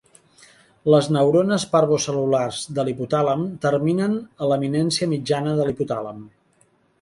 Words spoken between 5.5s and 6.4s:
de l"hipotàlem.